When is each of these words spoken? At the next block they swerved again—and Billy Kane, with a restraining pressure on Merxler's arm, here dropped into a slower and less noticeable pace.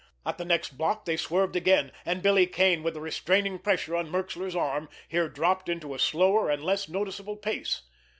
At 0.25 0.39
the 0.39 0.45
next 0.45 0.79
block 0.79 1.05
they 1.05 1.15
swerved 1.15 1.55
again—and 1.55 2.23
Billy 2.23 2.47
Kane, 2.47 2.81
with 2.81 2.97
a 2.97 2.99
restraining 2.99 3.59
pressure 3.59 3.95
on 3.95 4.11
Merxler's 4.11 4.55
arm, 4.55 4.89
here 5.07 5.29
dropped 5.29 5.69
into 5.69 5.93
a 5.93 5.99
slower 5.99 6.49
and 6.49 6.63
less 6.63 6.89
noticeable 6.89 7.35
pace. 7.37 7.83